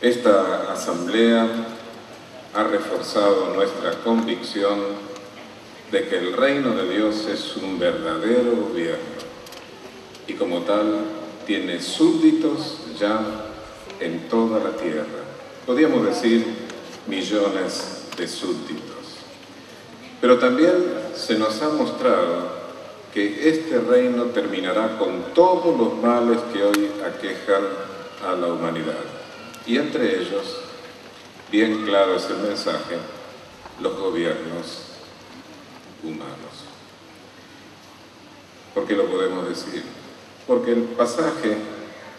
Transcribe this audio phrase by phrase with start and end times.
[0.00, 1.48] Esta asamblea
[2.54, 4.78] ha reforzado nuestra convicción
[5.90, 9.02] de que el reino de Dios es un verdadero gobierno
[10.28, 11.00] y como tal
[11.48, 13.20] tiene súbditos ya
[13.98, 15.24] en toda la tierra.
[15.66, 16.46] Podríamos decir
[17.08, 19.18] millones de súbditos.
[20.20, 20.76] Pero también
[21.16, 22.58] se nos ha mostrado
[23.12, 27.64] que este reino terminará con todos los males que hoy aquejan
[28.24, 29.17] a la humanidad
[29.68, 30.44] y entre ellos,
[31.52, 32.96] bien claro es el mensaje,
[33.82, 34.78] los gobiernos
[36.02, 36.64] humanos.
[38.74, 39.82] ¿Por qué lo podemos decir?
[40.46, 41.58] Porque el pasaje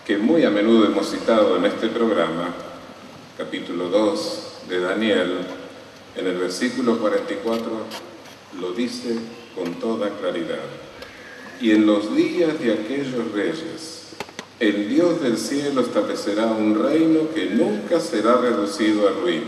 [0.06, 2.54] que muy a menudo hemos citado en este programa,
[3.36, 5.40] capítulo 2 de Daniel,
[6.16, 7.72] en el versículo 44,
[8.62, 9.16] lo dice
[9.56, 10.60] con toda claridad.
[11.60, 13.99] Y en los días de aquellos reyes,
[14.60, 19.48] el Dios del cielo establecerá un reino que nunca será reducido a ruinas,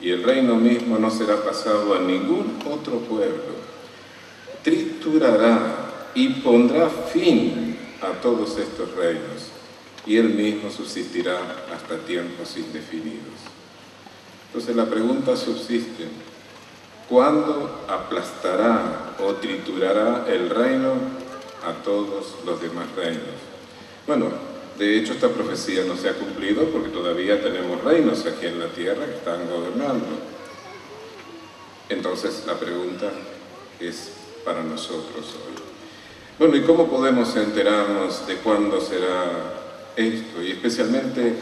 [0.00, 3.60] y el reino mismo no será pasado a ningún otro pueblo.
[4.64, 9.50] Triturará y pondrá fin a todos estos reinos,
[10.04, 11.38] y él mismo subsistirá
[11.72, 13.38] hasta tiempos indefinidos.
[14.48, 16.08] Entonces la pregunta subsiste,
[17.08, 20.94] ¿cuándo aplastará o triturará el reino
[21.64, 23.49] a todos los demás reinos?
[24.06, 24.26] Bueno,
[24.78, 28.68] de hecho esta profecía no se ha cumplido porque todavía tenemos reinos aquí en la
[28.68, 30.06] tierra que están gobernando.
[31.88, 33.10] Entonces la pregunta
[33.78, 34.12] es
[34.44, 35.60] para nosotros hoy.
[36.38, 39.24] Bueno, ¿y cómo podemos enterarnos de cuándo será
[39.96, 40.42] esto?
[40.42, 41.34] Y especialmente,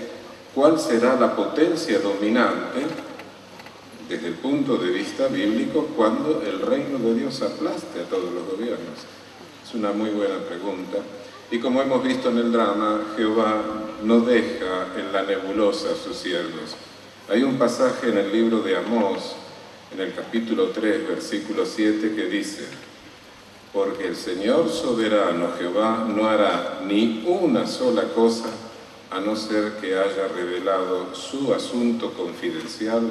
[0.54, 2.80] ¿cuál será la potencia dominante
[4.08, 8.46] desde el punto de vista bíblico cuando el reino de Dios aplaste a todos los
[8.50, 8.98] gobiernos?
[9.64, 10.98] Es una muy buena pregunta.
[11.50, 13.62] Y como hemos visto en el drama, Jehová
[14.02, 16.76] no deja en la nebulosa a sus siervos.
[17.30, 19.34] Hay un pasaje en el libro de Amós,
[19.90, 22.66] en el capítulo 3, versículo 7, que dice,
[23.72, 28.50] porque el Señor soberano Jehová no hará ni una sola cosa
[29.10, 33.10] a no ser que haya revelado su asunto confidencial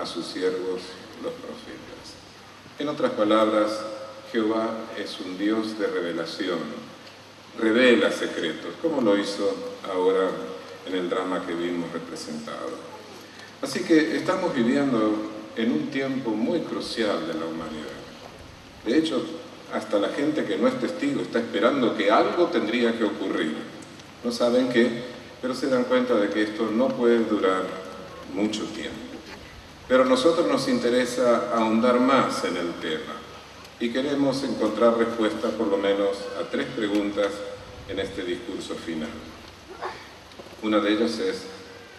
[0.00, 0.80] a sus siervos
[1.22, 2.14] los profetas.
[2.78, 3.78] En otras palabras,
[4.32, 6.93] Jehová es un Dios de revelación
[7.58, 9.54] revela secretos, como lo hizo
[9.92, 10.30] ahora
[10.86, 12.70] en el drama que vimos representado.
[13.62, 17.94] Así que estamos viviendo en un tiempo muy crucial de la humanidad.
[18.84, 19.24] De hecho,
[19.72, 23.56] hasta la gente que no es testigo está esperando que algo tendría que ocurrir.
[24.22, 25.04] No saben qué,
[25.40, 27.62] pero se dan cuenta de que esto no puede durar
[28.34, 28.98] mucho tiempo.
[29.88, 33.23] Pero a nosotros nos interesa ahondar más en el tema
[33.80, 37.28] y queremos encontrar respuesta por lo menos a tres preguntas
[37.88, 39.08] en este discurso final.
[40.62, 41.42] Una de ellas es,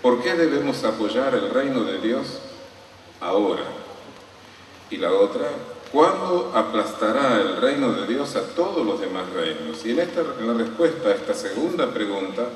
[0.02, 2.40] ¿por qué debemos apoyar el reino de Dios
[3.20, 3.64] ahora?
[4.90, 5.50] Y la otra,
[5.92, 9.86] ¿cuándo aplastará el reino de Dios a todos los demás reinos?
[9.86, 12.48] Y en, esta, la respuesta a esta segunda pregunta,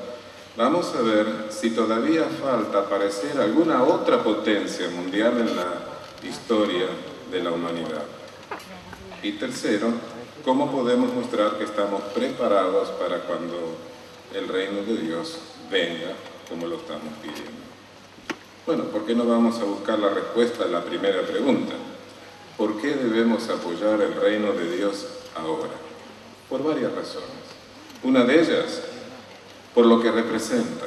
[0.56, 6.86] vamos a ver si todavía falta aparecer alguna otra potencia mundial en la historia
[7.30, 8.02] de la humanidad.
[9.22, 9.92] Y tercero,
[10.46, 13.76] ¿cómo podemos mostrar que estamos preparados para cuando
[14.34, 15.36] el reino de Dios
[15.70, 16.14] venga
[16.48, 17.60] como lo estamos pidiendo?
[18.64, 21.74] Bueno, ¿por qué no vamos a buscar la respuesta a la primera pregunta?
[22.56, 25.06] ¿Por qué debemos apoyar el reino de Dios
[25.36, 25.72] ahora?
[26.48, 27.28] Por varias razones.
[28.02, 28.82] Una de ellas,
[29.74, 30.86] por lo que representa.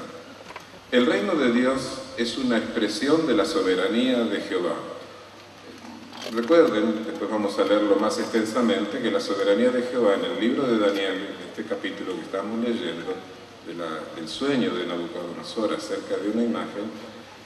[0.91, 1.81] El reino de Dios
[2.17, 4.73] es una expresión de la soberanía de Jehová.
[6.35, 10.63] Recuerden, después vamos a leerlo más extensamente, que la soberanía de Jehová en el libro
[10.63, 13.13] de Daniel, este capítulo que estamos leyendo,
[14.15, 16.89] del sueño de Nabucodonosor acerca de una imagen,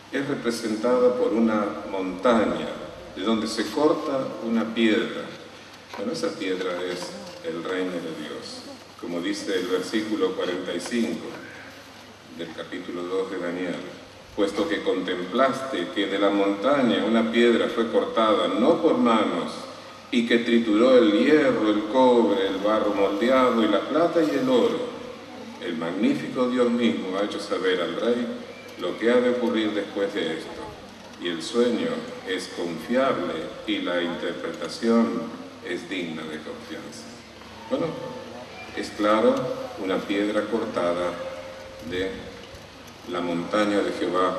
[0.09, 2.70] es representada por una montaña,
[3.14, 5.24] de donde se corta una piedra.
[5.98, 7.09] Bueno, esa piedra es
[7.46, 8.62] el reino de Dios,
[9.02, 11.19] como dice el versículo 45
[12.38, 13.75] del capítulo 2 de Daniel
[14.38, 19.51] puesto que contemplaste que de la montaña una piedra fue cortada no por manos,
[20.12, 24.48] y que trituró el hierro, el cobre, el barro moldeado y la plata y el
[24.48, 24.80] oro.
[25.62, 28.25] El magnífico Dios mismo ha hecho saber al rey
[28.80, 30.50] lo que ha de ocurrir después de esto.
[31.22, 31.89] Y el sueño
[32.28, 33.34] es confiable
[33.66, 35.24] y la interpretación
[35.68, 37.04] es digna de confianza.
[37.69, 37.88] Bueno,
[38.78, 39.36] es claro,
[39.84, 41.12] una piedra cortada
[41.89, 42.12] de
[43.12, 44.36] la montaña de Jehová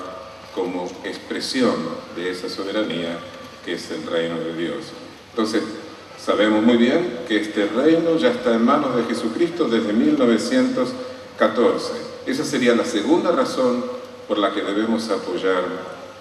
[0.55, 1.75] como expresión
[2.17, 3.19] de esa soberanía
[3.65, 4.93] que es el reino de Dios.
[5.31, 5.63] Entonces,
[6.23, 11.93] sabemos muy bien que este reino ya está en manos de Jesucristo desde 1914.
[12.27, 13.85] Esa sería la segunda razón
[14.27, 15.65] por la que debemos apoyar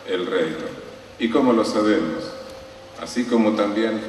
[0.07, 0.65] el reino.
[1.19, 2.23] ¿Y cómo lo sabemos?
[3.01, 3.99] Así como también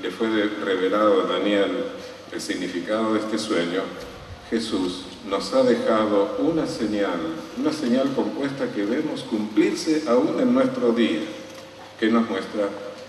[0.00, 0.28] le fue
[0.64, 1.84] revelado a Daniel
[2.30, 3.82] el significado de este sueño,
[4.52, 7.18] Jesús nos ha dejado una señal,
[7.58, 11.20] una señal compuesta que vemos cumplirse aún en nuestro día,
[11.98, 12.68] que nos muestra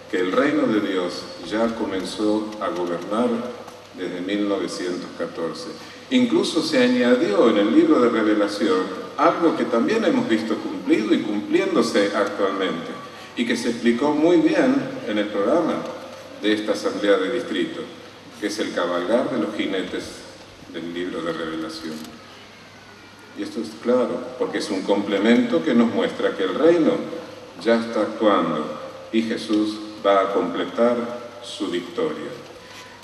[0.09, 3.27] que el reino de Dios ya comenzó a gobernar
[3.97, 5.67] desde 1914.
[6.11, 8.79] Incluso se añadió en el libro de revelación
[9.17, 12.87] algo que también hemos visto cumplido y cumpliéndose actualmente
[13.35, 14.75] y que se explicó muy bien
[15.09, 15.73] en el programa
[16.41, 17.81] de esta asamblea de distrito,
[18.39, 20.22] que es el cabalgar de los jinetes
[20.73, 21.93] del libro de revelación.
[23.37, 26.91] Y esto es claro, porque es un complemento que nos muestra que el reino
[27.63, 28.79] ya está actuando
[29.11, 30.95] y Jesús va a completar
[31.43, 32.29] su victoria.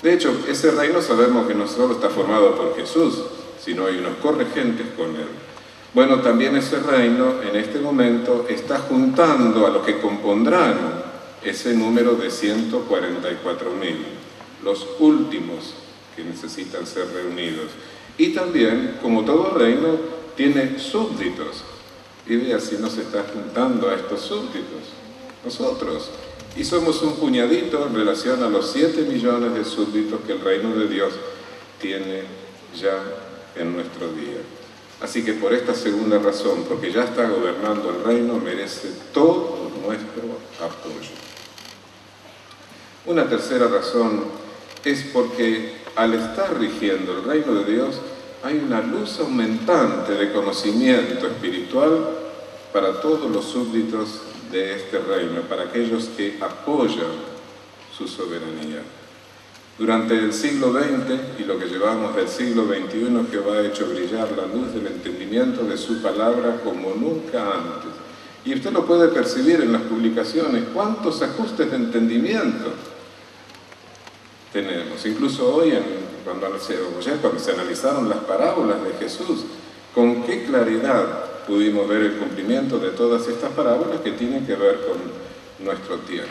[0.02, 3.22] De hecho, ese reino sabemos que no solo está formado por Jesús,
[3.62, 5.28] sino hay unos corregentes con él.
[5.92, 11.02] Bueno, también ese reino en este momento está juntando a los que compondrán
[11.42, 13.98] ese número de 144 mil,
[14.62, 15.74] los últimos
[16.20, 17.70] que necesitan ser reunidos.
[18.18, 19.98] Y también, como todo reino,
[20.36, 21.64] tiene súbditos.
[22.26, 24.92] Y vea si no se está juntando a estos súbditos.
[25.44, 26.10] Nosotros,
[26.56, 30.74] y somos un puñadito en relación a los 7 millones de súbditos que el reino
[30.74, 31.14] de Dios
[31.80, 32.24] tiene
[32.78, 33.02] ya
[33.56, 34.38] en nuestro día.
[35.00, 40.22] Así que por esta segunda razón, porque ya está gobernando el reino, merece todo nuestro
[40.60, 41.14] apoyo.
[43.06, 44.24] Una tercera razón
[44.84, 48.00] es porque al estar rigiendo el reino de Dios,
[48.42, 52.08] hay una luz aumentante de conocimiento espiritual
[52.72, 57.30] para todos los súbditos de este reino, para aquellos que apoyan
[57.96, 58.82] su soberanía.
[59.78, 64.28] Durante el siglo XX y lo que llevamos del siglo XXI, Jehová ha hecho brillar
[64.32, 67.90] la luz del entendimiento de su palabra como nunca antes.
[68.44, 72.72] Y usted lo puede percibir en las publicaciones, cuántos ajustes de entendimiento
[74.52, 75.04] tenemos.
[75.06, 75.72] Incluso hoy,
[76.24, 76.74] cuando, se,
[77.20, 79.44] cuando se analizaron las parábolas de Jesús,
[79.94, 84.80] con qué claridad pudimos ver el cumplimiento de todas estas parábolas que tienen que ver
[84.86, 86.30] con nuestro tiempo.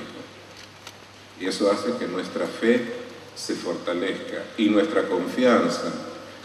[1.39, 2.83] Y eso hace que nuestra fe
[3.35, 5.91] se fortalezca y nuestra confianza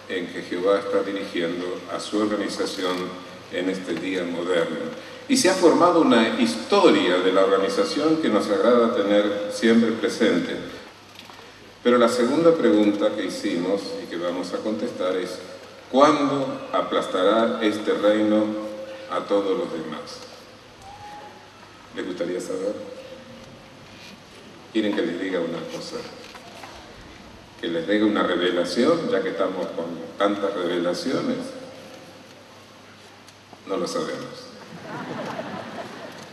[0.09, 2.95] en que Jehová está dirigiendo a su organización
[3.53, 4.77] en este día moderno.
[5.29, 10.55] Y se ha formado una historia de la organización que nos agrada tener siempre presente.
[11.85, 15.39] Pero la segunda pregunta que hicimos y que vamos a contestar es,
[15.93, 18.65] ¿cuándo aplastará este reino
[19.11, 20.19] a todos los demás.
[21.95, 22.75] ¿Les gustaría saber?
[24.73, 25.97] ¿Quieren que les diga una cosa?
[27.61, 29.87] Que les diga una revelación, ya que estamos con
[30.19, 31.39] tantas revelaciones.
[33.69, 34.49] No lo sabemos.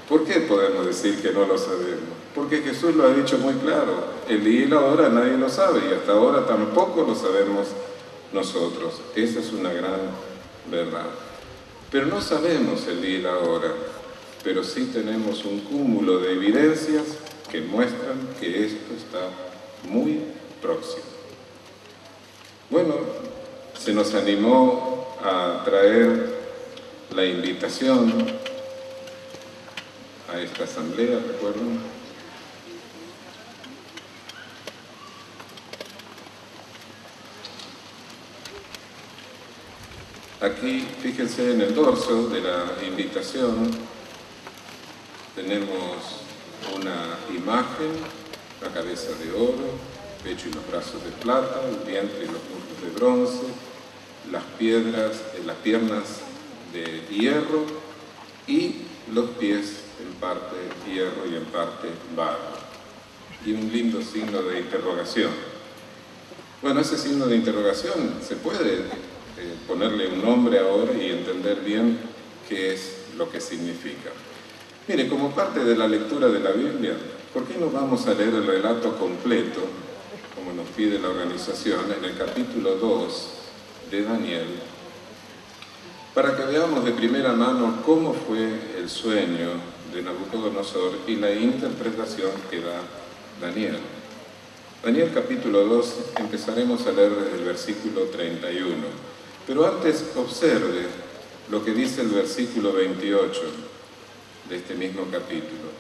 [0.10, 2.21] ¿Por qué podemos decir que no lo sabemos?
[2.34, 4.06] Porque Jesús lo ha dicho muy claro.
[4.30, 7.68] El día y la hora nadie lo sabe y hasta ahora tampoco lo sabemos
[8.32, 9.02] nosotros.
[9.16, 10.00] Esa es una gran
[10.70, 11.08] verdad.
[11.92, 13.74] Pero no sabemos el día y la hora,
[14.44, 17.04] pero sí tenemos un cúmulo de evidencias
[17.52, 19.28] que muestran que esto está
[19.90, 20.22] muy
[20.62, 21.04] próximo.
[22.70, 22.96] Bueno,
[23.78, 26.40] se nos animó a traer
[27.14, 28.26] la invitación
[30.34, 31.91] a esta asamblea, ¿recuerdan?
[40.42, 43.70] Aquí, fíjense en el dorso de la invitación,
[45.36, 45.68] tenemos
[46.76, 47.92] una imagen,
[48.60, 49.70] la cabeza de oro,
[50.24, 53.54] pecho y los brazos de plata, el vientre y los muslos de bronce,
[54.32, 56.22] las piedras, eh, las piernas
[56.74, 57.64] de hierro
[58.48, 58.78] y
[59.14, 60.56] los pies en parte
[60.92, 62.58] hierro y en parte barro.
[63.46, 65.30] Y un lindo signo de interrogación.
[66.64, 69.11] Bueno, ese signo de interrogación se puede
[69.42, 71.98] eh, ponerle un nombre ahora y entender bien
[72.48, 74.12] qué es lo que significa.
[74.88, 76.94] Mire, como parte de la lectura de la Biblia,
[77.34, 79.62] ¿por qué no vamos a leer el relato completo,
[80.36, 83.30] como nos pide la organización, en el capítulo 2
[83.90, 84.48] de Daniel,
[86.14, 89.50] para que veamos de primera mano cómo fue el sueño
[89.92, 92.80] de Nabucodonosor y la interpretación que da
[93.42, 93.80] Daniel.
[94.84, 99.11] Daniel capítulo 2, empezaremos a leer el versículo 31.
[99.48, 100.88] Pero antes observe
[101.50, 103.42] lo que dice el versículo 28
[104.50, 105.72] de este mismo capítulo.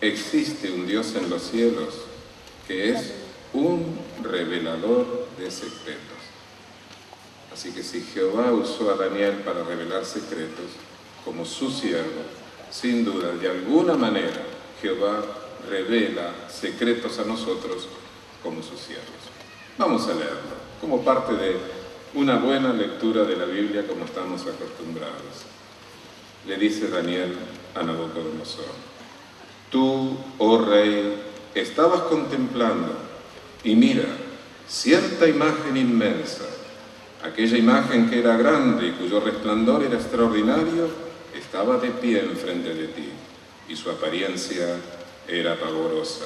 [0.00, 1.94] Existe un Dios en los cielos
[2.66, 3.12] que es
[3.52, 6.02] un revelador de secretos.
[7.52, 10.66] Así que si Jehová usó a Daniel para revelar secretos,
[11.24, 12.22] como su siervo,
[12.70, 14.42] sin duda, de alguna manera,
[14.82, 15.24] Jehová
[15.68, 17.88] revela secretos a nosotros
[18.42, 19.06] como sus siervos.
[19.78, 21.56] Vamos a leerlo, como parte de
[22.16, 25.44] una buena lectura de la Biblia como estamos acostumbrados.
[26.46, 27.34] Le dice Daniel
[27.74, 28.64] a Nabucodonosor,
[29.70, 31.14] tú, oh rey,
[31.54, 32.96] estabas contemplando
[33.64, 34.06] y mira,
[34.66, 36.46] cierta imagen inmensa,
[37.22, 40.88] aquella imagen que era grande y cuyo resplandor era extraordinario,
[41.38, 43.10] estaba de pie enfrente de ti
[43.68, 44.66] y su apariencia
[45.28, 46.24] era pavorosa.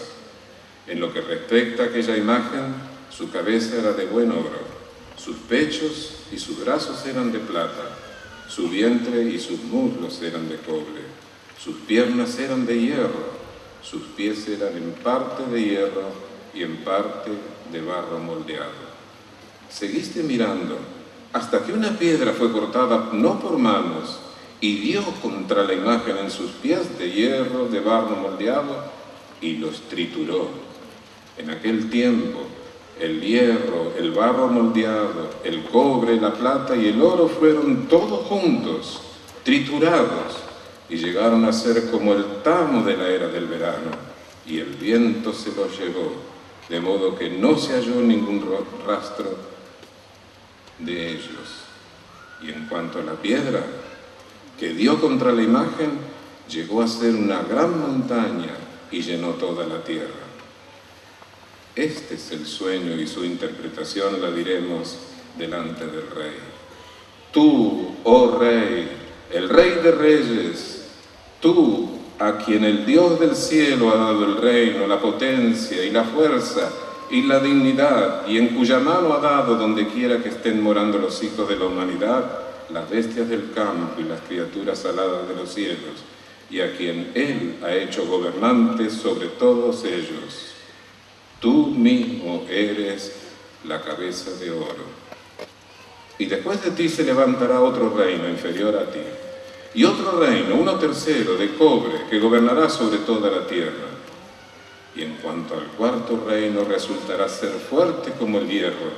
[0.86, 2.74] En lo que respecta a aquella imagen,
[3.10, 4.69] su cabeza era de buen oro,
[5.22, 7.96] sus pechos y sus brazos eran de plata,
[8.48, 11.02] su vientre y sus muslos eran de cobre,
[11.62, 13.40] sus piernas eran de hierro,
[13.82, 16.04] sus pies eran en parte de hierro
[16.54, 17.30] y en parte
[17.70, 18.90] de barro moldeado.
[19.68, 20.78] Seguiste mirando
[21.32, 24.18] hasta que una piedra fue cortada no por manos
[24.60, 28.84] y dio contra la imagen en sus pies de hierro, de barro moldeado
[29.40, 30.48] y los trituró.
[31.38, 32.46] En aquel tiempo
[33.00, 39.00] el hierro, el barro moldeado, el cobre, la plata y el oro fueron todos juntos,
[39.42, 40.36] triturados,
[40.88, 43.90] y llegaron a ser como el tamo de la era del verano,
[44.46, 46.12] y el viento se los llevó,
[46.68, 48.44] de modo que no se halló ningún
[48.86, 49.36] rastro
[50.78, 51.64] de ellos.
[52.42, 53.62] Y en cuanto a la piedra
[54.58, 55.90] que dio contra la imagen,
[56.50, 58.54] llegó a ser una gran montaña
[58.90, 60.19] y llenó toda la tierra.
[61.80, 64.98] Este es el sueño y su interpretación la diremos
[65.38, 66.36] delante del rey.
[67.32, 68.86] Tú, oh rey,
[69.32, 70.88] el rey de reyes,
[71.40, 76.04] tú a quien el Dios del cielo ha dado el reino, la potencia y la
[76.04, 76.70] fuerza
[77.10, 81.22] y la dignidad, y en cuya mano ha dado donde quiera que estén morando los
[81.22, 86.04] hijos de la humanidad, las bestias del campo y las criaturas aladas de los cielos,
[86.50, 90.49] y a quien Él ha hecho gobernantes sobre todos ellos
[91.40, 93.12] Tú mismo eres
[93.64, 95.00] la cabeza de oro.
[96.18, 99.00] Y después de ti se levantará otro reino inferior a ti.
[99.72, 103.88] Y otro reino, uno tercero, de cobre, que gobernará sobre toda la tierra.
[104.94, 108.90] Y en cuanto al cuarto reino, resultará ser fuerte como el hierro,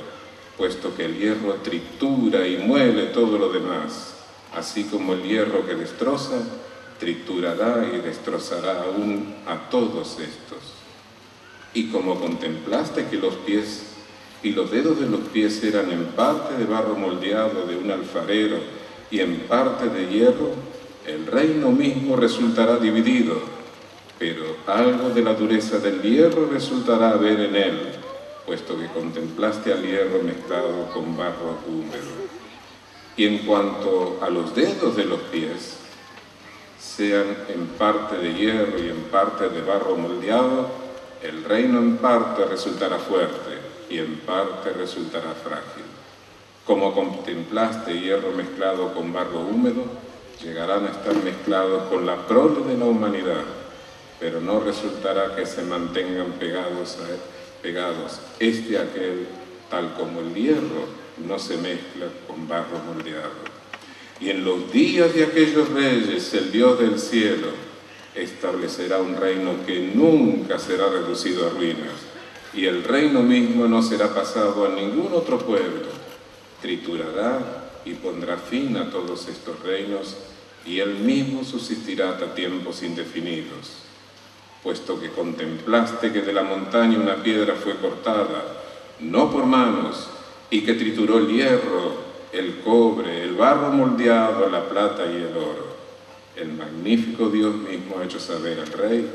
[0.57, 4.15] puesto que el hierro tritura y muele todo lo demás,
[4.53, 6.41] así como el hierro que destroza,
[6.99, 10.52] triturará y destrozará aún a todos estos.
[11.73, 13.83] Y como contemplaste que los pies
[14.43, 18.57] y los dedos de los pies eran en parte de barro moldeado de un alfarero
[19.09, 20.51] y en parte de hierro,
[21.07, 23.41] el reino mismo resultará dividido,
[24.19, 27.79] pero algo de la dureza del hierro resultará haber en él,
[28.45, 32.23] puesto que contemplaste al hierro mezclado con barro húmedo.
[33.15, 35.77] Y en cuanto a los dedos de los pies,
[36.79, 40.82] sean en parte de hierro y en parte de barro moldeado,
[41.23, 43.57] el reino en parte resultará fuerte
[43.89, 45.83] y en parte resultará frágil.
[46.65, 49.85] Como contemplaste hierro mezclado con barro húmedo,
[50.43, 53.43] llegarán a estar mezclados con la prole de la humanidad,
[54.19, 59.27] pero no resultará que se mantengan pegados, a, pegados este a aquel,
[59.69, 63.53] tal como el hierro no se mezcla con barro moldeado.
[64.19, 67.47] Y en los días de aquellos reyes, el Dios del cielo,
[68.15, 71.93] establecerá un reino que nunca será reducido a ruinas,
[72.53, 75.87] y el reino mismo no será pasado a ningún otro pueblo.
[76.61, 80.15] Triturará y pondrá fin a todos estos reinos,
[80.65, 83.79] y él mismo subsistirá hasta tiempos indefinidos.
[84.61, 88.45] Puesto que contemplaste que de la montaña una piedra fue cortada,
[88.99, 90.07] no por manos,
[90.49, 95.72] y que trituró el hierro, el cobre, el barro moldeado, la plata y el oro
[96.35, 99.07] el magnífico Dios mismo ha hecho saber al rey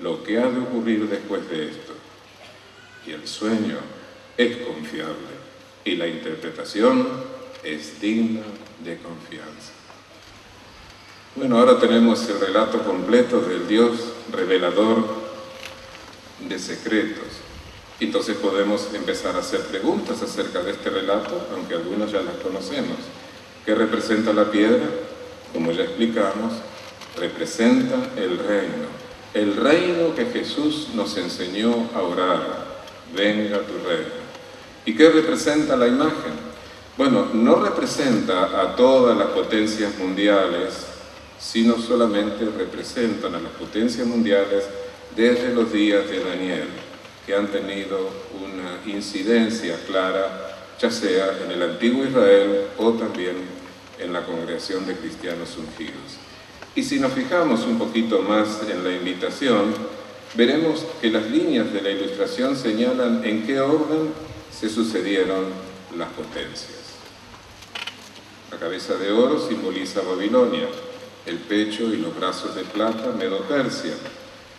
[0.00, 1.92] lo que ha de ocurrir después de esto.
[3.06, 3.78] Y el sueño
[4.36, 5.40] es confiable
[5.84, 7.06] y la interpretación
[7.62, 8.42] es digna
[8.84, 9.72] de confianza.
[11.36, 13.92] Bueno, ahora tenemos el relato completo del Dios
[14.32, 15.04] revelador
[16.48, 17.24] de secretos.
[18.00, 22.96] Entonces podemos empezar a hacer preguntas acerca de este relato, aunque algunas ya las conocemos.
[23.64, 24.86] ¿Qué representa la piedra?
[25.52, 26.52] Como ya explicamos,
[27.18, 28.88] representa el reino,
[29.34, 34.20] el reino que Jesús nos enseñó a orar, venga tu reino.
[34.84, 36.50] ¿Y qué representa la imagen?
[36.96, 40.86] Bueno, no representa a todas las potencias mundiales,
[41.38, 44.64] sino solamente representan a las potencias mundiales
[45.16, 46.68] desde los días de Daniel,
[47.26, 48.10] que han tenido
[48.42, 53.36] una incidencia clara, ya sea en el antiguo Israel o también
[54.00, 56.18] en la congregación de cristianos ungidos.
[56.74, 59.74] Y si nos fijamos un poquito más en la invitación,
[60.34, 64.12] veremos que las líneas de la ilustración señalan en qué orden
[64.52, 65.46] se sucedieron
[65.96, 66.78] las potencias.
[68.50, 70.68] La cabeza de oro simboliza Babilonia,
[71.26, 73.94] el pecho y los brazos de plata Medo-Persia,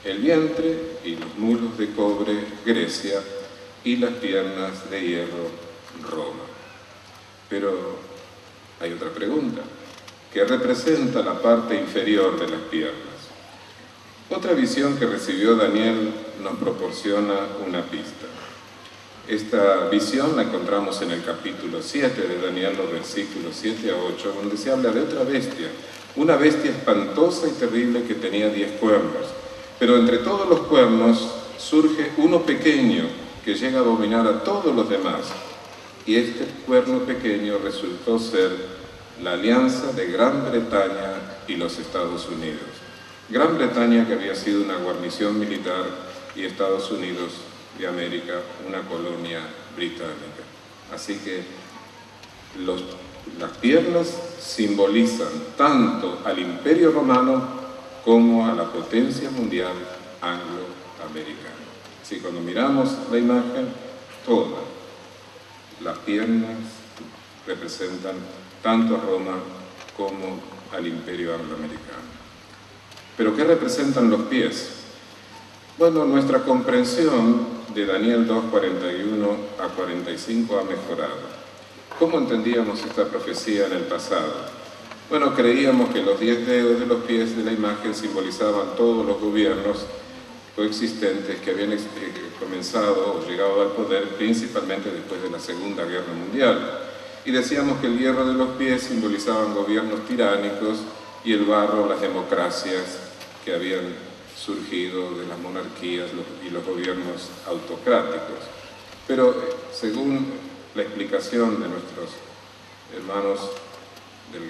[0.04, 2.34] el vientre y los mulos de cobre
[2.66, 3.22] Grecia
[3.84, 5.50] y las piernas de hierro
[6.10, 6.44] Roma.
[7.50, 8.00] Pero
[8.82, 9.62] hay otra pregunta,
[10.34, 12.96] ¿qué representa la parte inferior de las piernas?
[14.30, 17.36] Otra visión que recibió Daniel nos proporciona
[17.68, 18.26] una pista.
[19.28, 24.34] Esta visión la encontramos en el capítulo 7 de Daniel, los versículos 7 a 8,
[24.42, 25.68] donde se habla de otra bestia,
[26.16, 29.28] una bestia espantosa y terrible que tenía diez cuernos.
[29.78, 33.04] Pero entre todos los cuernos surge uno pequeño
[33.46, 35.28] que llega a dominar a todos los demás.
[36.06, 38.52] Y este cuerno pequeño resultó ser
[39.24, 41.14] la alianza de Gran Bretaña
[41.48, 42.62] y los Estados Unidos.
[43.30, 45.86] Gran Bretaña que había sido una guarnición militar
[46.36, 47.34] y Estados Unidos
[47.78, 48.34] de América
[48.68, 49.40] una colonia
[49.76, 50.44] británica.
[50.94, 51.44] Así que
[53.40, 54.08] las piernas
[54.40, 57.62] simbolizan tanto al imperio romano
[58.04, 59.74] como a la potencia mundial
[60.22, 61.62] angloamericana.
[62.02, 63.68] Así cuando miramos la imagen,
[64.26, 64.64] todas
[65.82, 66.58] las piernas
[67.46, 68.16] representan
[68.62, 69.38] tanto a Roma
[69.98, 70.40] como
[70.72, 72.12] al imperio angloamericano.
[73.18, 74.70] Pero ¿qué representan los pies?
[75.78, 79.28] Bueno, nuestra comprensión de Daniel 2, 41
[79.60, 81.42] a 45 ha mejorado.
[82.00, 84.34] ¿Cómo entendíamos esta profecía en el pasado?
[85.10, 89.20] Bueno, creíamos que los diez dedos de los pies de la imagen simbolizaban todos los
[89.20, 89.86] gobiernos
[90.56, 91.80] coexistentes que habían eh,
[92.40, 96.91] comenzado o llegado al poder principalmente después de la Segunda Guerra Mundial.
[97.24, 100.80] Y decíamos que el hierro de los pies simbolizaban gobiernos tiránicos
[101.24, 102.98] y el barro las democracias
[103.46, 103.94] que habían
[104.36, 106.10] surgido de las monarquías
[106.46, 108.40] y los gobiernos autocráticos.
[109.08, 109.36] Pero eh,
[109.72, 110.26] según
[110.74, 112.10] la explicación de nuestros
[112.96, 113.40] hermanos
[114.32, 114.44] del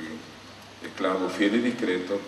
[0.89, 2.19] esclavo fiel y discreto,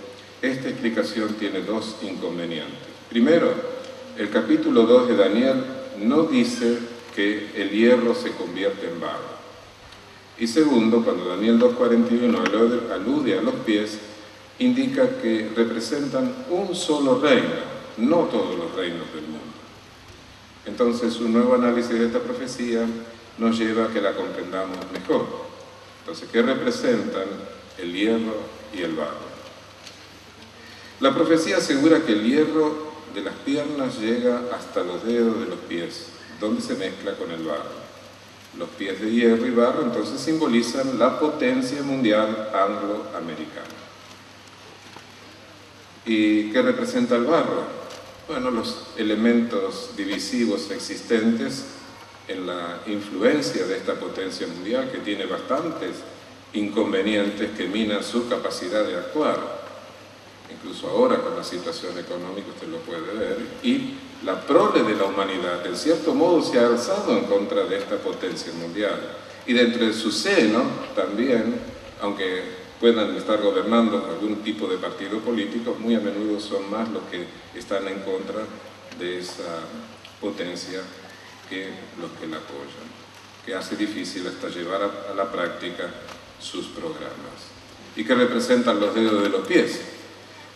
[0.42, 2.80] esta explicación tiene dos inconvenientes.
[3.10, 3.54] Primero,
[4.18, 5.64] el capítulo 2 de Daniel
[6.00, 6.80] no dice
[7.16, 9.43] que el hierro se convierte en barro.
[10.40, 14.00] Y segundo, cuando Daniel 2.41 alude a los pies,
[14.60, 19.40] indica que representan un solo reino, no todos los reinos del mundo.
[20.66, 22.86] Entonces, un nuevo análisis de esta profecía
[23.38, 25.26] nos lleva a que la comprendamos mejor.
[26.00, 27.26] Entonces, ¿qué representan
[27.78, 28.36] el hierro
[28.74, 29.34] y el barro?
[31.00, 35.60] La profecía asegura que el hierro de las piernas llega hasta los dedos de los
[35.68, 36.08] pies,
[36.40, 37.83] donde se mezcla con el barro.
[38.58, 43.66] Los pies de hierro y barro entonces simbolizan la potencia mundial angloamericana.
[46.06, 47.64] ¿Y qué representa el barro?
[48.28, 51.66] Bueno, los elementos divisivos existentes
[52.28, 55.96] en la influencia de esta potencia mundial que tiene bastantes
[56.54, 59.64] inconvenientes que minan su capacidad de actuar.
[60.52, 63.38] Incluso ahora con la situación económica usted lo puede ver.
[63.64, 67.78] Y la prole de la humanidad, en cierto modo, se ha alzado en contra de
[67.78, 69.00] esta potencia mundial.
[69.46, 70.64] Y dentro de su seno
[70.96, 71.56] también,
[72.02, 77.04] aunque puedan estar gobernando algún tipo de partido político, muy a menudo son más los
[77.04, 77.26] que
[77.58, 78.44] están en contra
[79.00, 79.64] de esa
[80.20, 80.82] potencia
[81.50, 82.88] que los que la apoyan,
[83.46, 85.90] que hace difícil hasta llevar a, la práctica
[86.40, 87.52] sus programas.
[87.96, 89.80] ¿Y qué representan los dedos de los pies?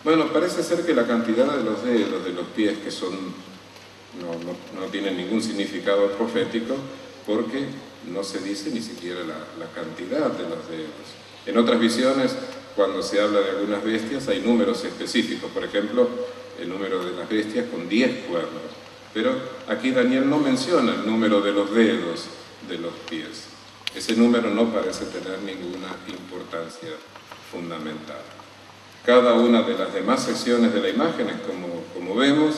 [0.04, 3.14] Bueno, parece ser que la cantidad de los dedos de los pies que son,
[4.16, 6.74] no, tienen ningún significado profético
[7.26, 7.66] porque
[8.12, 11.08] no se dice ni siquiera la cantidad de los dedos.
[11.46, 12.34] En otras visiones,
[12.76, 15.50] cuando se habla de algunas bestias, hay números específicos.
[15.50, 16.08] Por ejemplo,
[16.60, 18.62] el número de las bestias con 10 cuernos.
[19.14, 19.32] Pero
[19.66, 22.26] aquí Daniel no menciona el número de los dedos
[22.68, 23.44] de los pies.
[23.94, 26.90] Ese número no parece tener ninguna importancia
[27.50, 28.20] fundamental.
[29.06, 32.56] Cada una de las demás secciones de la imagen, como, como vemos,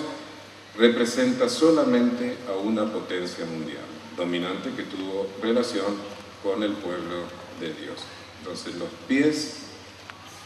[0.77, 3.85] representa solamente a una potencia mundial,
[4.17, 5.97] dominante que tuvo relación
[6.43, 7.25] con el pueblo
[7.61, 8.01] de Dios.
[8.41, 9.57] Entonces los pies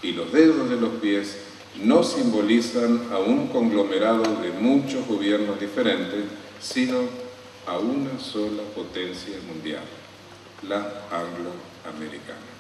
[0.03, 1.37] y los dedos de los pies
[1.83, 6.25] no simbolizan a un conglomerado de muchos gobiernos diferentes,
[6.61, 6.99] sino
[7.67, 9.83] a una sola potencia mundial,
[10.69, 10.79] la
[11.11, 12.55] angloamericana.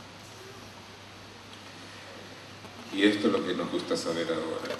[2.94, 4.74] Y esto es lo que nos gusta saber ahora,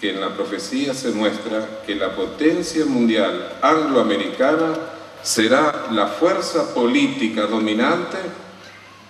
[0.00, 4.74] que en la profecía se muestra que la potencia mundial angloamericana
[5.22, 8.18] será la fuerza política dominante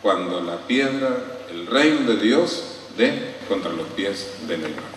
[0.01, 1.17] cuando la piedra,
[1.51, 2.63] el reino de Dios,
[2.97, 4.97] de contra los pies de la imagen.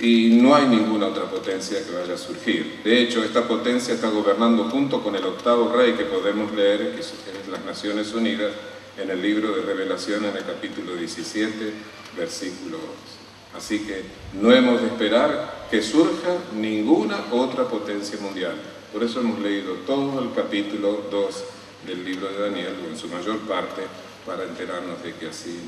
[0.00, 2.80] Y no hay ninguna otra potencia que vaya a surgir.
[2.84, 7.00] De hecho, esta potencia está gobernando junto con el octavo rey que podemos leer, que
[7.00, 7.12] es
[7.50, 8.52] las Naciones Unidas,
[8.96, 11.72] en el libro de Revelación en el capítulo 17,
[12.16, 13.17] versículo 11.
[13.58, 14.04] Así que
[14.40, 18.54] no hemos de esperar que surja ninguna otra potencia mundial.
[18.92, 21.44] Por eso hemos leído todo el capítulo 2
[21.88, 23.82] del libro de Daniel, o en su mayor parte,
[24.24, 25.58] para enterarnos de que así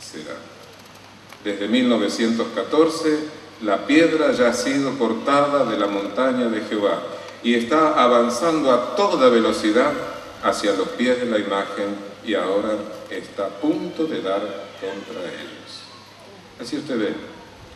[0.00, 0.34] será.
[1.44, 3.18] Desde 1914,
[3.64, 7.02] la piedra ya ha sido cortada de la montaña de Jehová
[7.42, 9.92] y está avanzando a toda velocidad
[10.42, 12.78] hacia los pies de la imagen y ahora
[13.10, 14.40] está a punto de dar
[14.80, 15.85] contra ellos.
[16.60, 17.14] Así usted ve,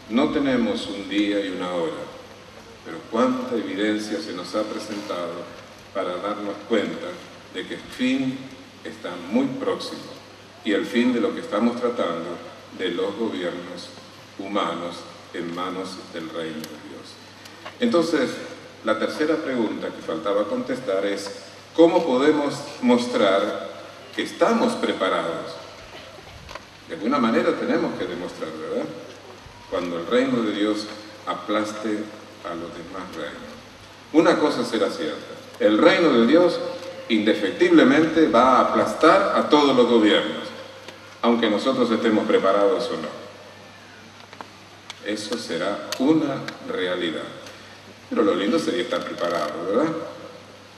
[0.08, 1.92] no tenemos un día y una hora,
[2.84, 5.44] pero cuánta evidencia se nos ha presentado
[5.92, 7.08] para darnos cuenta
[7.54, 8.38] de que el fin
[8.82, 10.00] está muy próximo
[10.64, 12.36] y el fin de lo que estamos tratando
[12.78, 13.90] de los gobiernos
[14.38, 14.96] humanos
[15.34, 17.14] en manos del reino de Dios.
[17.80, 18.30] Entonces,
[18.84, 21.30] la tercera pregunta que faltaba contestar es,
[21.76, 23.68] ¿cómo podemos mostrar
[24.16, 25.59] que estamos preparados?
[26.90, 28.84] De alguna manera tenemos que demostrar, ¿verdad?
[29.70, 30.88] Cuando el reino de Dios
[31.24, 32.00] aplaste
[32.44, 33.50] a los demás reinos.
[34.12, 35.16] Una cosa será cierta,
[35.60, 36.58] el reino de Dios
[37.08, 40.48] indefectiblemente va a aplastar a todos los gobiernos,
[41.22, 43.08] aunque nosotros estemos preparados o no.
[45.06, 47.22] Eso será una realidad.
[48.08, 49.92] Pero lo lindo sería estar preparado, ¿verdad?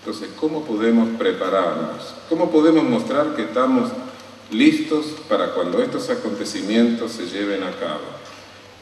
[0.01, 2.15] Entonces, ¿cómo podemos prepararnos?
[2.29, 3.91] ¿Cómo podemos mostrar que estamos
[4.51, 8.01] listos para cuando estos acontecimientos se lleven a cabo?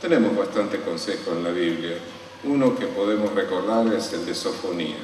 [0.01, 1.99] Tenemos bastante consejo en la Biblia.
[2.45, 4.99] Uno que podemos recordar es el de Sofonías.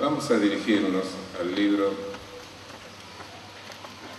[0.00, 1.04] Vamos a dirigirnos
[1.40, 1.92] al libro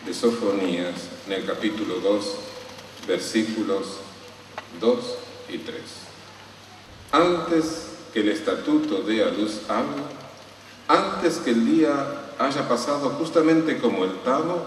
[0.05, 2.35] de Sofonías en el capítulo 2,
[3.07, 3.97] versículos
[4.79, 4.99] 2
[5.49, 5.81] y 3.
[7.11, 9.61] Antes que el estatuto dé a luz
[10.87, 14.65] antes que el día haya pasado justamente como el tamo,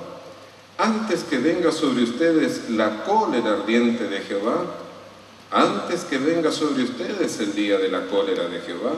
[0.78, 4.64] antes que venga sobre ustedes la cólera ardiente de Jehová,
[5.50, 8.92] antes que venga sobre ustedes el día de la cólera de Jehová,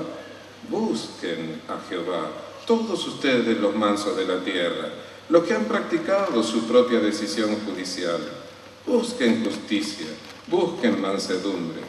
[0.68, 2.28] busquen a Jehová,
[2.66, 4.90] todos ustedes los mansos de la tierra,
[5.30, 8.20] los que han practicado su propia decisión judicial,
[8.86, 10.06] busquen justicia,
[10.48, 11.80] busquen mansedumbre.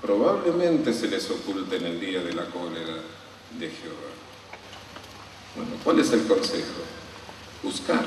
[0.00, 2.94] Probablemente se les oculte en el día de la cólera
[3.58, 4.12] de Jehová.
[5.56, 6.82] Bueno, ¿cuál es el consejo?
[7.62, 8.04] Buscar.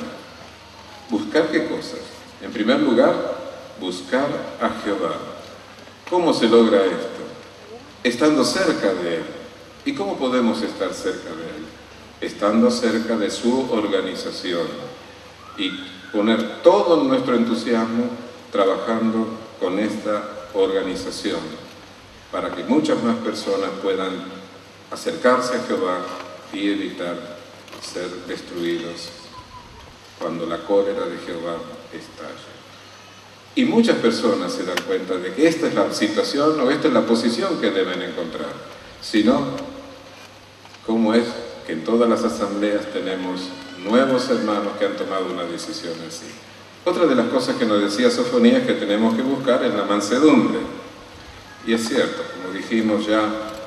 [1.10, 2.00] ¿Buscar qué cosas?
[2.42, 3.14] En primer lugar,
[3.80, 4.28] buscar
[4.60, 5.16] a Jehová.
[6.10, 7.22] ¿Cómo se logra esto?
[8.04, 9.24] Estando cerca de Él.
[9.86, 11.66] ¿Y cómo podemos estar cerca de Él?
[12.22, 14.68] Estando cerca de su organización
[15.58, 15.72] y
[16.12, 18.10] poner todo nuestro entusiasmo
[18.52, 19.28] trabajando
[19.60, 21.40] con esta organización
[22.32, 24.12] para que muchas más personas puedan
[24.92, 26.00] acercarse a Jehová
[26.52, 27.38] y evitar
[27.82, 29.25] ser destruidos
[30.20, 31.58] cuando la cólera de Jehová
[31.92, 32.56] estalle.
[33.56, 36.94] Y muchas personas se dan cuenta de que esta es la situación o esta es
[36.94, 38.52] la posición que deben encontrar.
[39.02, 39.42] Si no,
[40.86, 41.26] ¿cómo es
[41.66, 43.42] que en todas las asambleas tenemos
[43.84, 46.26] nuevos hermanos que han tomado una decisión así?
[46.84, 49.86] Otra de las cosas que nos decía Sofonía es que tenemos que buscar en la
[49.86, 50.60] mansedumbre.
[51.66, 53.24] Y es cierto, como dijimos ya,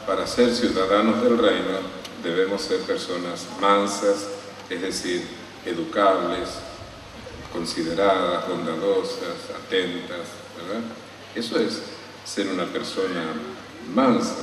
[0.07, 4.29] para ser ciudadanos del reino debemos ser personas mansas,
[4.71, 5.23] es decir,
[5.65, 6.49] educables,
[7.53, 10.83] consideradas, bondadosas, atentas, ¿verdad?
[11.35, 11.83] Eso es
[12.25, 13.33] ser una persona
[13.95, 14.37] mansa.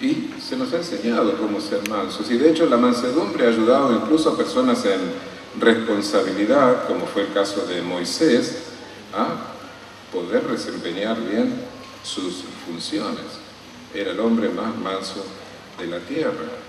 [0.00, 2.30] Y se nos ha enseñado cómo ser mansos.
[2.30, 5.00] Y de hecho la mansedumbre ha ayudado incluso a personas en
[5.60, 8.64] responsabilidad, como fue el caso de Moisés,
[9.12, 9.54] a
[10.12, 11.54] poder desempeñar bien
[12.02, 13.24] sus funciones.
[13.94, 15.24] Era el hombre más manso
[15.78, 16.63] de la tierra.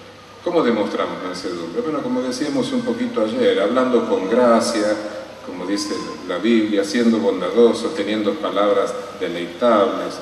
[0.45, 1.81] ¿Cómo demostramos mansedumbre?
[1.81, 4.95] Bueno, como decíamos un poquito ayer, hablando con gracia,
[5.43, 5.95] como dice
[6.27, 10.13] la Biblia, siendo bondadoso, teniendo palabras deleitables,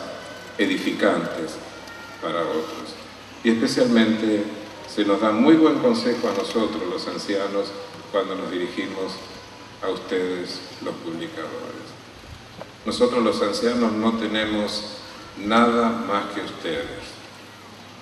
[0.58, 1.58] edificantes
[2.22, 2.96] para otros.
[3.44, 4.44] Y especialmente
[4.88, 7.68] se nos da muy buen consejo a nosotros, los ancianos,
[8.10, 9.12] cuando nos dirigimos
[9.82, 11.84] a ustedes, los publicadores.
[12.86, 14.84] Nosotros los ancianos no tenemos
[15.46, 17.03] nada más que ustedes.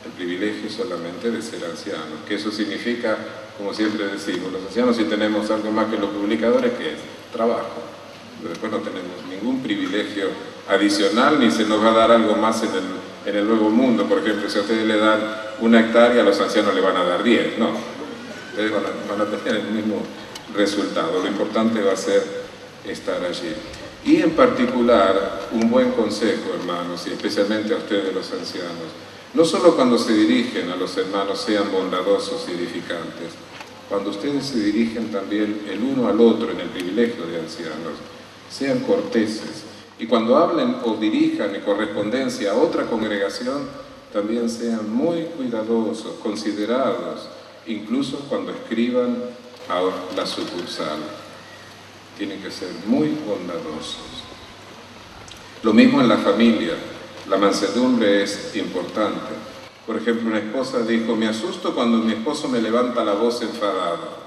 [0.05, 3.17] El privilegio solamente de ser ancianos, que eso significa,
[3.57, 6.99] como siempre decimos, los ancianos si tenemos algo más que los publicadores, que es
[7.31, 7.83] trabajo.
[8.39, 10.29] Pero después no tenemos ningún privilegio
[10.67, 14.07] adicional ni se nos va a dar algo más en el, en el nuevo mundo.
[14.07, 15.19] Por ejemplo, si a ustedes le dan
[15.59, 17.59] una hectárea, a los ancianos le van a dar 10.
[17.59, 17.71] No,
[18.49, 20.01] ustedes van a, tener el mismo
[20.55, 21.21] resultado.
[21.21, 22.23] Lo importante va a ser
[22.87, 23.53] estar allí.
[24.03, 28.89] Y en particular, un buen consejo, hermanos, y especialmente a ustedes los ancianos,
[29.34, 33.32] no solo cuando se dirigen a los hermanos sean bondadosos y edificantes,
[33.88, 37.94] cuando ustedes se dirigen también el uno al otro en el privilegio de ancianos,
[38.50, 39.63] sean corteses.
[40.00, 43.67] Y cuando hablen o dirijan en correspondencia a otra congregación,
[44.12, 47.30] también sean muy cuidadosos, considerados,
[47.67, 49.17] incluso cuando escriban
[49.70, 49.82] a
[50.15, 51.00] la sucursal.
[52.17, 54.24] Tienen que ser muy bondadosos.
[55.63, 56.74] Lo mismo en la familia.
[57.29, 59.34] La mansedumbre es importante.
[59.86, 64.21] Por ejemplo, una esposa dijo, me asusto cuando mi esposo me levanta la voz enfadado.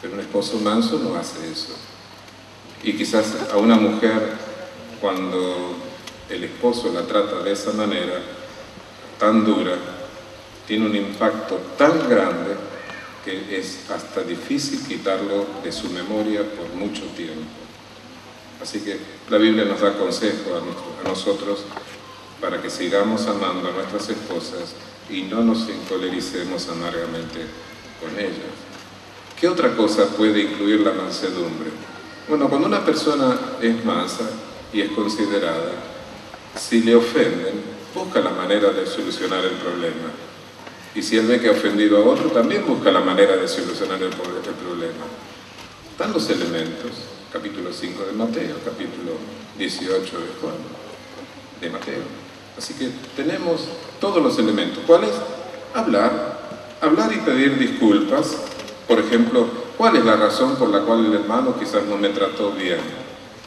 [0.00, 1.74] Pero un esposo manso no hace eso.
[2.82, 4.32] Y quizás a una mujer,
[5.00, 5.76] cuando
[6.28, 8.20] el esposo la trata de esa manera,
[9.18, 9.76] tan dura,
[10.66, 12.56] tiene un impacto tan grande
[13.24, 17.61] que es hasta difícil quitarlo de su memoria por mucho tiempo.
[18.62, 18.96] Así que
[19.28, 21.64] la Biblia nos da consejo a, nosotros
[22.40, 24.74] para que sigamos amando a nuestras esposas
[25.10, 27.40] y no nos encolericemos amargamente
[28.00, 28.54] con ellas.
[29.38, 31.70] ¿Qué otra cosa puede incluir la mansedumbre?
[32.28, 34.30] Bueno, cuando una persona es mansa
[34.72, 35.72] y es considerada,
[36.56, 37.60] si le ofenden,
[37.94, 40.10] busca la manera de solucionar el problema.
[40.94, 44.02] Y si él ve que ha ofendido a otro, también busca la manera de solucionar
[44.02, 45.04] el, problema.
[45.90, 46.90] Están los elementos,
[47.32, 49.12] capítulo 5 de Mateo, capítulo
[49.56, 50.54] 18 de Juan,
[51.62, 52.02] de Mateo.
[52.58, 53.68] Así que tenemos
[54.00, 54.84] todos los elementos.
[54.86, 55.12] ¿Cuáles?
[55.72, 56.38] Hablar,
[56.82, 58.36] hablar y pedir disculpas.
[58.86, 62.52] Por ejemplo, ¿cuál es la razón por la cual el hermano quizás no me trató
[62.52, 62.80] bien?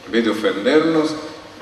[0.06, 1.14] En vez de ofendernos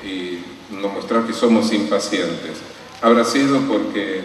[0.03, 0.39] y
[0.71, 2.57] no mostrar que somos impacientes.
[3.03, 4.21] Habrá sido porque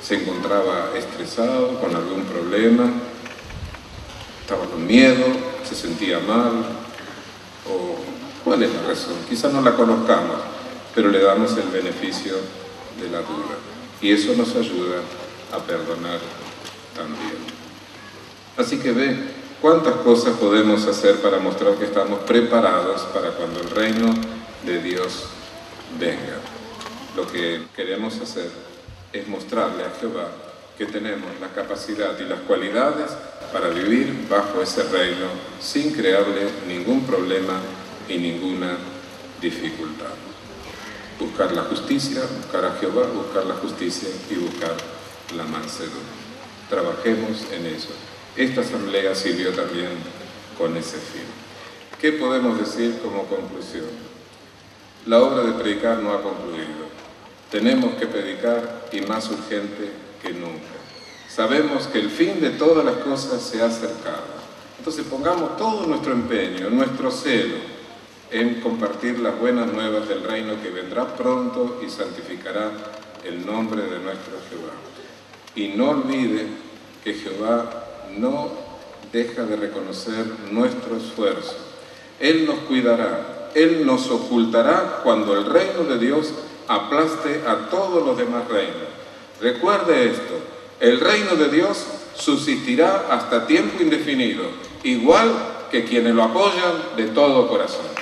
[0.00, 2.90] se encontraba estresado, con algún problema,
[4.40, 5.24] estaba con miedo,
[5.68, 6.64] se sentía mal,
[7.70, 7.96] o
[8.44, 9.14] cuál es la razón.
[9.28, 10.36] Quizás no la conozcamos,
[10.94, 12.34] pero le damos el beneficio
[13.00, 13.56] de la duda.
[14.00, 15.00] Y eso nos ayuda
[15.52, 16.18] a perdonar
[16.94, 17.38] también.
[18.56, 19.16] Así que ve
[19.60, 24.14] cuántas cosas podemos hacer para mostrar que estamos preparados para cuando el reino
[24.64, 25.24] de Dios
[25.98, 26.38] venga.
[27.16, 28.50] Lo que queremos hacer
[29.12, 30.28] es mostrarle a Jehová
[30.78, 33.10] que tenemos la capacidad y las cualidades
[33.52, 35.26] para vivir bajo ese reino
[35.60, 37.60] sin crearle ningún problema
[38.08, 38.76] y ninguna
[39.40, 40.14] dificultad.
[41.18, 44.74] Buscar la justicia, buscar a Jehová, buscar la justicia y buscar
[45.36, 46.00] la mansedumbre.
[46.68, 47.90] Trabajemos en eso.
[48.36, 49.90] Esta asamblea sirvió también
[50.56, 51.24] con ese fin.
[52.00, 53.84] ¿Qué podemos decir como conclusión?
[55.06, 56.88] La obra de predicar no ha concluido.
[57.50, 59.90] Tenemos que predicar y más urgente
[60.22, 60.80] que nunca.
[61.34, 64.40] Sabemos que el fin de todas las cosas se ha acercado.
[64.78, 67.56] Entonces pongamos todo nuestro empeño, nuestro celo
[68.32, 72.70] en compartir las buenas nuevas del reino que vendrá pronto y santificará
[73.24, 74.72] el nombre de nuestro Jehová.
[75.54, 76.46] Y no olvide
[77.04, 77.84] que Jehová
[78.16, 78.50] no
[79.12, 81.56] deja de reconocer nuestro esfuerzo.
[82.18, 86.32] Él nos cuidará, él nos ocultará cuando el reino de Dios
[86.68, 88.88] aplaste a todos los demás reinos.
[89.40, 90.34] Recuerde esto,
[90.80, 94.44] el reino de Dios subsistirá hasta tiempo indefinido,
[94.82, 95.30] igual
[95.70, 97.99] que quienes lo apoyan de todo corazón.